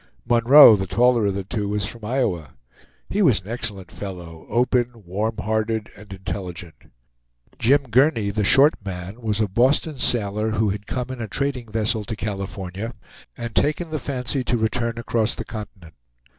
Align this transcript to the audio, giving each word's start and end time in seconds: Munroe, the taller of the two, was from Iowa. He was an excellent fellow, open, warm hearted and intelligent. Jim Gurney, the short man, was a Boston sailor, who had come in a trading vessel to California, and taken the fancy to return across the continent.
Munroe, 0.27 0.75
the 0.75 0.87
taller 0.87 1.27
of 1.27 1.35
the 1.35 1.43
two, 1.43 1.69
was 1.69 1.85
from 1.85 2.03
Iowa. 2.05 2.55
He 3.11 3.21
was 3.21 3.41
an 3.41 3.49
excellent 3.49 3.91
fellow, 3.91 4.47
open, 4.49 4.89
warm 5.05 5.35
hearted 5.37 5.91
and 5.95 6.11
intelligent. 6.11 6.73
Jim 7.59 7.83
Gurney, 7.83 8.31
the 8.31 8.43
short 8.43 8.73
man, 8.83 9.21
was 9.21 9.39
a 9.39 9.47
Boston 9.47 9.99
sailor, 9.99 10.49
who 10.53 10.69
had 10.71 10.87
come 10.87 11.11
in 11.11 11.21
a 11.21 11.27
trading 11.27 11.71
vessel 11.71 12.03
to 12.05 12.15
California, 12.15 12.95
and 13.37 13.53
taken 13.53 13.91
the 13.91 13.99
fancy 13.99 14.43
to 14.45 14.57
return 14.57 14.97
across 14.97 15.35
the 15.35 15.45
continent. 15.45 15.93